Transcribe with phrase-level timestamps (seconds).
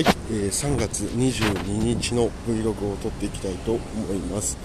[0.00, 3.80] はい、えー、3月22日の Vlog を撮っていきたいと思
[4.14, 4.56] います、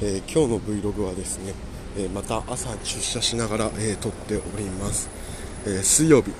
[0.00, 1.52] えー、今日の Vlog はですね、
[1.96, 5.10] えー、また朝出社しながら、え撮っております、
[5.66, 6.30] え水曜日、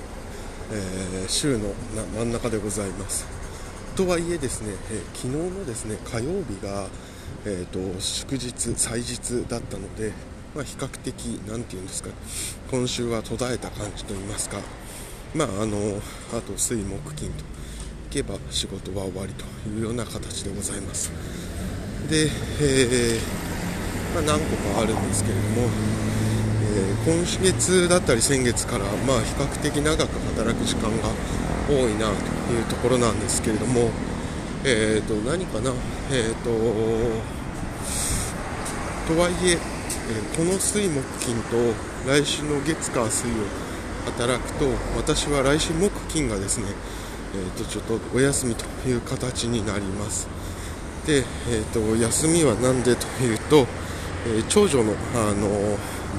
[0.71, 1.73] え週の
[2.15, 3.27] 真ん中でございます。
[3.97, 6.87] とはいえですね、え昨日のですね火曜日が、
[7.43, 10.13] えーと、祝日祭日だったので、
[10.55, 12.09] まあ、比較的何て言うんですか
[12.71, 14.59] 今週は途絶えた感じといいますか。
[15.35, 16.01] まああの
[16.31, 17.43] あと水木金と。
[18.09, 21.11] けば仕事は終わりというような形でございます。
[22.09, 22.29] で、
[22.61, 25.69] えー、まあ、何個かあるんですけれども、
[26.73, 31.09] えー、今月だったり先月から、まあ、比較的長く働く時間が
[31.69, 33.91] 多いなというところなんですけれども、
[34.65, 35.71] えーと、何かな、
[36.11, 36.49] えーと、
[39.13, 39.57] とはいえ
[40.35, 41.57] この水木金と
[42.07, 43.33] 来週の月火水を
[44.05, 44.65] 働くと
[44.97, 46.65] 私は来週木金がですね
[47.35, 50.27] えーと、ちょっとお休みという形になります。
[51.05, 53.67] で、えーと、休みは何でというと、
[54.27, 55.77] えー、長女のあの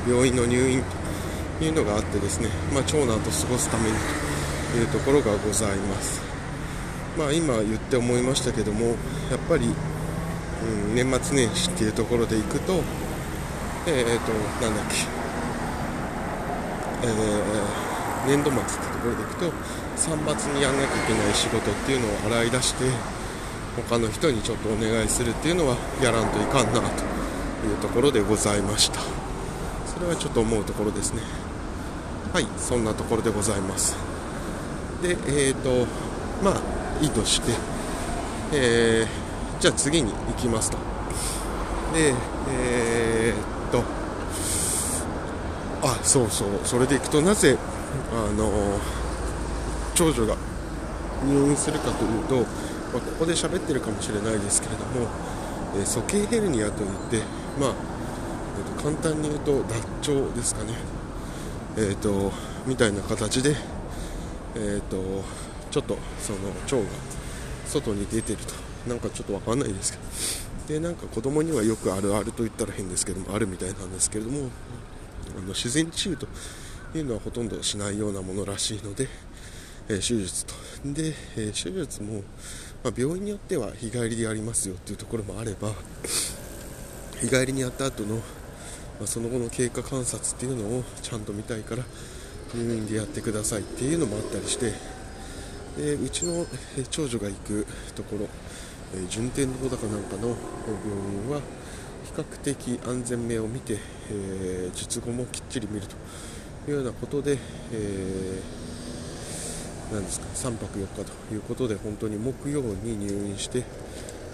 [0.08, 0.82] 病院の入院
[1.58, 3.96] というのがあってですね、まあ、長男と過ごすために
[4.72, 6.20] というところがございます。
[7.18, 8.96] まあ、今言って思いましたけどもやっ
[9.48, 12.82] ぱり、うん、年末年始っていうところでいくと
[13.86, 14.32] えっ、ー、と
[14.64, 14.94] なんだっけ
[17.02, 17.89] えー
[18.26, 19.46] 年度末ってところでいくと
[19.96, 22.84] 3月にやんなきゃいけない仕事っていうのを洗い出して
[23.88, 26.86] 他の人にちょっとお願いするっていうのはやらんといかんなと
[27.66, 29.00] いうところでございました。
[29.86, 31.22] それはちょっと思うところですね。
[32.32, 33.96] はいそんなところでございます。
[35.02, 35.86] でえっ、ー、と
[36.42, 36.60] まあ
[37.02, 37.52] いいとして
[38.52, 40.78] えー、じゃあ次に行きますと。
[41.94, 42.14] で
[42.50, 43.84] えー、っと
[45.82, 47.56] あそうそうそれでいくとなぜ
[48.12, 48.78] あの
[49.94, 50.36] 長女が
[51.24, 52.44] 入院するかというと、まあ、
[52.94, 55.08] ここで喋ってるかもしれないですけれども、
[55.76, 57.18] えー、鼠径ヘルニアといって、
[57.58, 57.74] まあ
[58.58, 59.62] えーと、簡単に言うと
[60.02, 60.74] 脱腸ですかね、
[61.76, 62.32] えーと、
[62.66, 63.54] みたいな形で、
[64.54, 65.24] えーと、
[65.70, 66.82] ちょっとその腸が
[67.66, 68.70] 外に出てると。
[68.86, 70.80] なんかちょっと分かんないですけど。
[70.80, 74.50] でなんか子供にはよくあるあると言ったら変ですけどもあるみたいなんですけれども
[75.36, 76.28] あの自然治癒と
[76.98, 79.08] いうのはほとんどしないようなものらしいので、
[79.88, 80.54] えー、手術と。
[80.84, 82.22] で、えー、手術も、
[82.82, 85.72] まあ、病院によっては日帰りでやりますよっていうところもあれば
[87.20, 88.22] 日帰りにやった後の、ま
[89.04, 91.84] あ、その後の経過観察っていうのをちゃんと見たいから
[92.54, 94.72] 入院でやってくださいっていうのもあったりして
[95.76, 96.46] でうちの
[96.90, 98.28] 長女が行くところ、
[98.94, 100.36] え、順天堂だかなんかの病
[101.24, 101.40] 院は
[102.04, 103.78] 比較的安全面を見て、
[104.10, 105.94] えー、術後もきっちり見ると。
[106.70, 107.36] いうようなことで、
[107.72, 113.64] えー、なんですか3泊4日ということで本当に木曜に入院して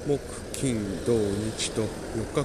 [0.07, 0.21] 木
[0.53, 1.87] 金土日と4
[2.35, 2.45] 日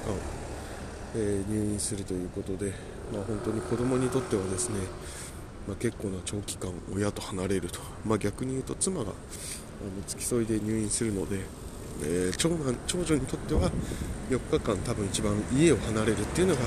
[1.14, 2.72] えー、入院するということで、
[3.12, 4.78] まあ、本当に子供にとってはですね、
[5.68, 9.12] まあ、結構な長期間親と離れると、まあ、逆に言うと妻が
[10.06, 11.40] 付き添いで入院するので、
[12.02, 13.70] えー、長男長女にとっては
[14.30, 16.60] 4日間多分一番家を離れるっていうのが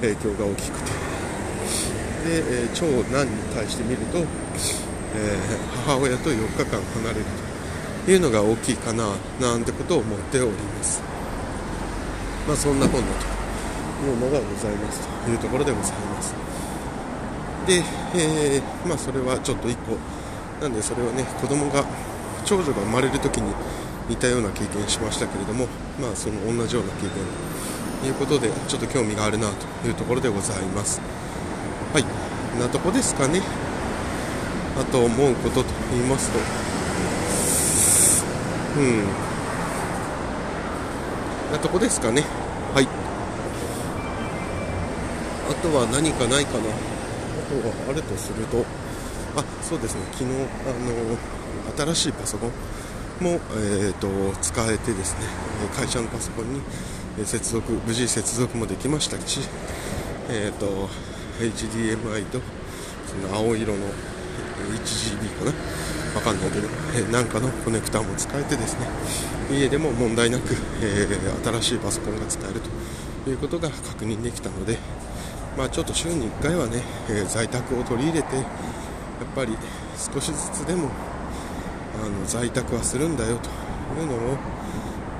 [0.00, 1.99] 影響が大きくて。
[2.24, 4.24] で、え、長男に対して見ると、え、
[5.86, 7.24] 母親と4日間離れる
[8.04, 9.08] というのが大きいかな
[9.40, 11.02] なんてことを思っております。
[12.46, 13.06] まあそんな本だ
[14.00, 16.34] というのがございますというところでございます。
[17.66, 17.82] で、
[18.14, 19.96] えー、まあそれはちょっと1個
[20.62, 21.84] なんでそれはね子供が
[22.44, 23.52] 長女が生まれる時に
[24.08, 25.66] 似たような経験しましたけれども
[26.00, 27.10] まあその同じような経験
[28.00, 29.50] ということでちょっと興味があるな
[29.82, 31.00] というところでございます。
[31.92, 32.04] はい。
[32.60, 33.42] なとこですかね。
[34.78, 36.38] あと思うことと言いますと。
[38.78, 39.02] うん。
[41.52, 42.22] なとこですかね。
[42.74, 42.86] はい。
[45.50, 46.60] あとは何かないかな。
[46.60, 46.70] あ
[47.50, 48.64] とはあるとすると。
[49.36, 50.02] あそうですね。
[50.12, 54.08] 昨日あの新しいパソコンも、えーと、
[54.40, 55.26] 使えてですね。
[55.74, 56.62] 会社のパソコンに
[57.26, 59.40] 接続無事接続もできましたし、
[60.28, 60.88] えーと
[61.40, 62.40] HDMI と
[63.06, 63.86] その青色の
[64.84, 65.52] 1GB かな
[66.14, 68.86] わかんないけど、えなんかのコネクターも使えてですね
[69.50, 72.60] 家でも問題なく、えー、新しいパソコンが使える
[73.24, 74.78] ということが確認できたので、
[75.56, 78.46] まあ、ちょっと週に1回はね、えー、在宅を取り入れてやっ
[79.34, 79.56] ぱり
[79.96, 80.88] 少しずつでも
[82.04, 83.48] あの在宅はするんだよと
[84.00, 84.34] いうのを、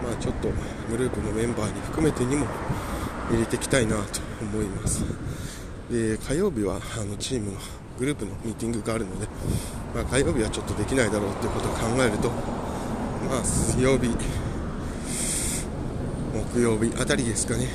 [0.03, 0.49] まあ、ちょっと
[0.91, 2.47] グループのメンバーに含めてにも
[3.31, 5.05] 入れていきたいなと思います。
[5.91, 7.59] で火曜日はあのチームの
[7.99, 9.27] グループのミーティングがあるので、
[9.95, 12.31] まあ、火曜日はちょっとできないだろうということを考えると、
[13.29, 14.09] まあ、水曜日、
[16.33, 17.67] 木曜日あたりですかね、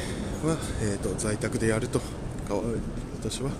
[0.43, 2.01] は、えーと、在宅でやると、
[3.19, 3.51] 私は、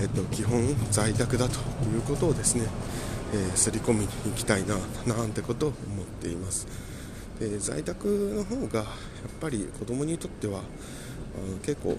[0.00, 1.58] えーと、基本在宅だと
[1.88, 2.66] いうことをですね、
[3.32, 4.76] えー、り込みに行きたいな
[5.06, 6.66] なんてことを思っています。
[7.40, 8.06] で在宅
[8.36, 8.86] の方がやっ
[9.40, 10.60] ぱり子供にとっては
[11.64, 11.98] 結構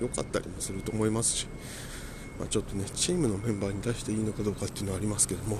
[0.00, 1.46] 良かったりもすると思いますし、
[2.38, 5.56] まあ、ちょっとねチームのメンバーに対していいのかどうかっていうのはありますけども、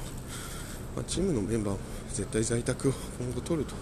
[0.97, 1.81] まあ、チームのメンバーも
[2.13, 3.75] 絶対在宅を今後取ると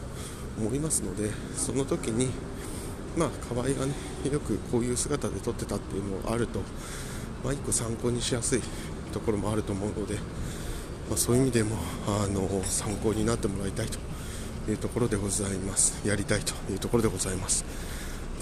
[0.59, 2.29] 思いますのでその時に
[3.17, 3.93] まあ河合がね
[4.31, 6.61] よくこういう姿で撮ってたっていうのがあると、
[7.45, 8.61] まあ、1個参考にしやすい
[9.13, 10.15] ところもあると思うので、
[11.09, 11.77] まあ、そういう意味でも
[12.07, 13.99] あの参考になってもらいたいと
[14.71, 16.07] いうところでございます。
[16.07, 17.65] やりたいというところでございます。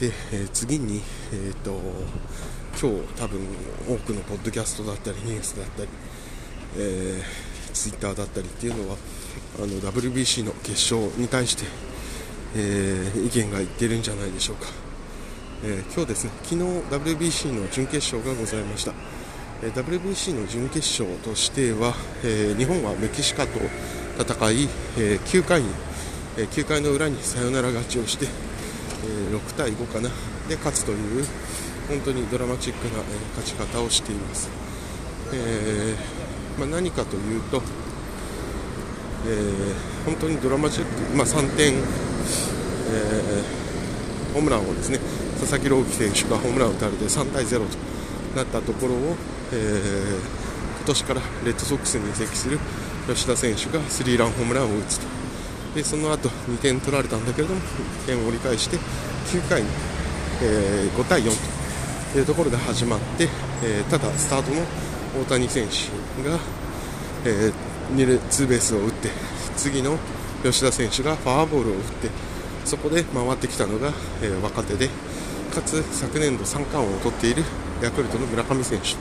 [0.00, 1.00] で、え、次に、
[1.32, 1.80] えーと、
[2.78, 3.40] 今日多分
[3.88, 5.88] 多くのポッドキャストだったりニュースだったり、
[6.76, 8.96] えー、ツイッターだったりっていうのは
[9.58, 11.64] あの WBC の決勝に対して、
[12.54, 14.66] えー、意見が言ってるんじゃないでしょうか、
[15.64, 16.60] え今日ですね昨日
[17.16, 18.92] WBC の準決勝がございました。
[19.62, 23.58] え WBC の準決勝としては、え日本はメキシカと
[24.20, 24.68] 戦い、
[24.98, 25.68] え9回に
[26.36, 28.26] え9回の裏にサヨナラ勝ちをして、
[29.30, 30.10] え6対5かな。
[30.48, 31.24] で勝つという
[31.88, 33.04] 本当にドラマチックな、え
[33.36, 34.48] 勝ち方をしています、
[35.32, 37.62] えー、まあ、何かというと、
[39.26, 39.72] え、
[40.04, 41.80] 本当にドラマチック、まあ、3点、え、
[44.34, 44.98] ホームランをですね
[45.40, 47.64] 佐々木朗希選手がホームランを打たれて3対0と
[48.34, 49.16] なったところを、
[49.52, 50.18] え、
[50.78, 52.58] 今年からレッドソックスに移籍する
[53.08, 55.15] 吉田選手がスリーランホームランを打つと。
[55.76, 59.68] でその後2点取られたんだけれども1点を折り返して9回に、
[60.42, 61.30] えー、5対4
[62.14, 63.28] というところで始まって、
[63.62, 64.62] えー、ただスタートの
[65.22, 66.38] 大谷選手が、
[67.26, 69.10] えー、2塁ツーベースを打って
[69.56, 69.98] 次の
[70.42, 72.08] 吉田選手がフォアボールを打って
[72.64, 73.92] そこで回ってきたのが、
[74.22, 74.88] えー、若手で
[75.54, 77.44] かつ昨年度3冠王を取っている
[77.82, 78.96] ヤクルトの村上選手。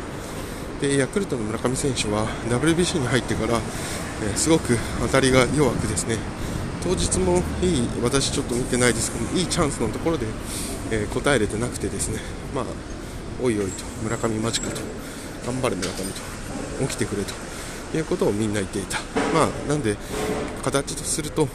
[0.86, 3.62] でヤクルトの村上選手は WBC に入ってから、
[4.24, 6.18] えー、すごく当たりが弱くですね
[6.86, 10.28] 当日もいい、私ちょっと見てないですけど、いいチャンスのところで、
[10.92, 12.20] えー、答えれてなくてですね、
[12.54, 12.66] まあ、
[13.42, 14.82] おいおいと、村上間近と、
[15.48, 15.96] 頑張れ村上
[16.78, 17.34] と、起きてくれと
[17.98, 19.00] いうことをみんな言っていた。
[19.34, 19.98] まあ、なんで、
[20.64, 21.48] 形とすると、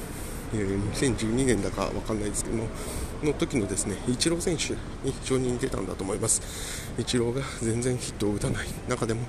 [0.53, 2.67] えー、2012年だか分かんないですけども、
[3.23, 4.73] の時のですねイチロー選手
[5.07, 6.43] に非常に似てたんだと思います、
[6.99, 9.21] イチローが全然ヒットを打たない中でも、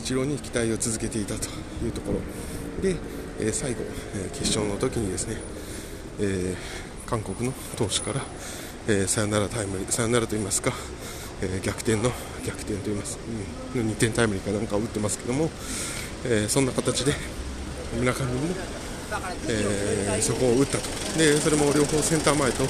[0.00, 1.48] イチローに期待を続けていたと
[1.84, 2.96] いうところで、
[3.40, 3.80] え、最後、
[4.14, 5.36] え、決勝の時にですね、
[6.20, 6.54] え、
[7.06, 8.20] 韓国の投手から、
[8.86, 10.72] えサヨナラタイムリーサヨナラと言いますか、
[11.40, 12.10] え逆転の
[12.46, 13.18] 逆転と言います、
[13.74, 15.50] うん、2点タイムリーかなんかを打ってますけども、
[16.24, 17.12] えそんな形で
[17.98, 18.30] 村上も、
[19.48, 20.84] えそこを打ったと。
[21.18, 22.64] でそれも両方センター前と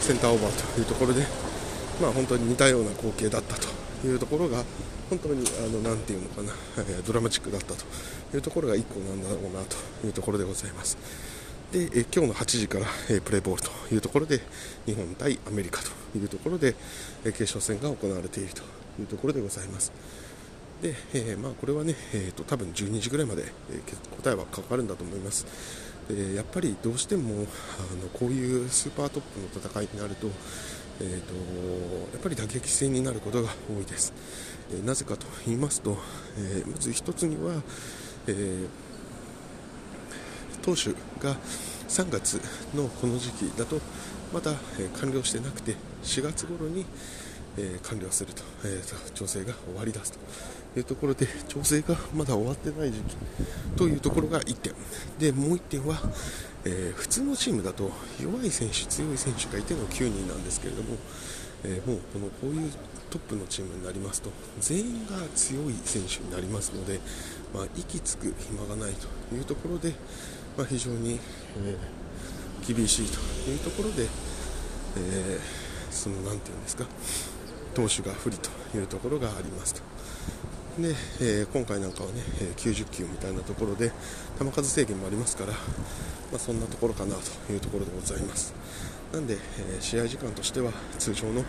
[0.00, 1.26] センターオーバーというところで、
[2.00, 4.62] まあ、本当に似たような光景だったというところが
[5.08, 6.52] 本当にあのなていうのかな、
[7.06, 7.84] ドラマチックだったと
[8.36, 9.76] いうところが1個なんだろうなと
[10.06, 10.96] いうところでございます。
[11.72, 14.40] で、え今日の8時から、えプレーボールというところで
[14.86, 16.74] 日本対アメリカというところで、
[17.24, 18.62] え決勝戦が行われていると
[19.00, 19.92] いうところでございます。
[20.82, 25.46] で、えー、まあ、これはね、えーと、多分12時ぐらいまで、えー、答えはかかるんだと思います。
[26.08, 30.28] でやっぱりどうしてもあのこういうスーパートップの戦いになると,、
[31.00, 31.34] えーと、
[32.12, 34.12] やっぱり打撃戦になることが多いです。
[34.70, 35.96] えー、なぜかと言いますと、
[36.36, 37.62] えまず1つには、
[38.26, 38.66] え
[40.62, 40.90] 投手
[41.22, 41.36] が
[41.88, 42.40] 3月
[42.74, 43.80] のこの時期だと
[44.32, 46.84] まだ、え完了してなくて4月頃に、
[47.56, 50.18] え完了すると,、えー、調整が終わりだすと
[50.78, 53.16] いうところで調整がまだ終わってない時期
[53.76, 54.74] というところが1点。
[55.20, 55.98] でもう1点は、
[56.64, 60.96] えー、普通のチームだと弱い選手強い選手がいての9人なんですけれども、
[61.64, 62.70] えー、もうこのこういう
[63.10, 64.30] トップのチームになりますと
[64.60, 67.00] 全員が強い選手になりますので、
[67.54, 69.94] まあ、息つく暇がないというところで、
[70.56, 71.18] まあ、非常に、
[71.64, 74.06] えー、厳しいというところで、
[74.96, 75.38] え
[75.90, 76.86] その何て言うんですか
[77.74, 79.82] 投手が不利というところがありますと。
[80.78, 80.88] で、
[81.20, 83.92] えー、今回なんかはね、え90球みたいなところで
[84.38, 85.56] 球数制限もありますから、ま
[86.34, 88.52] あ、そんなところかなというところでございます。
[89.12, 91.44] なんで、えー、試合時間としては通常の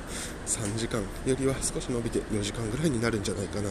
[0.46, 3.70] 3時間よりは少し伸びて4時間ぐらいになるんじゃないかな、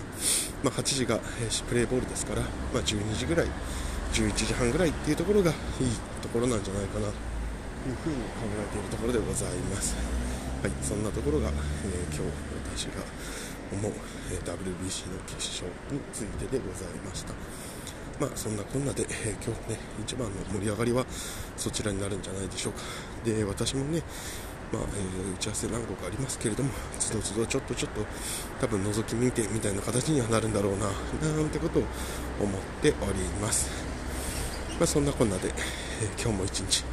[0.65, 3.47] まあ、8時が、えー、プレーボールですから、まあ、12時ぐらい
[4.13, 5.57] 11時半ぐらいっていうところがいい
[6.21, 7.07] ところなんじゃないかな。
[7.07, 9.95] というふうに考えているところでございます。
[10.63, 11.53] はいそんなところが、え
[12.09, 13.05] 今日私が
[13.73, 13.93] 思う、
[14.33, 17.35] え WBC の決勝についてでございました。
[18.21, 21.05] まあそんなこんなで、えー、今日ね一番の盛り上がりは
[21.57, 22.81] そちらになるんじゃないでしょうか
[23.25, 24.03] で私もね
[24.73, 28.01] まあえー、打ち合わせ何個かありますけれども、つどつどちょっとちょっと
[28.61, 31.83] 多分覗き見てみたいな形にはなるんだろうな、なんてことを
[32.41, 33.71] 思っております。
[34.79, 35.49] まあ、そんなこんなで、
[36.03, 36.85] えー、今日も一日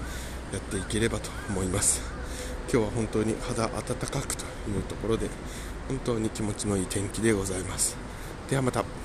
[0.54, 2.02] やっていければと思います。
[2.72, 5.28] 今日は本当に肌暖かくというところで、
[5.92, 7.98] 本当に気持ちのいい天気でございます。
[8.50, 9.01] ではまた。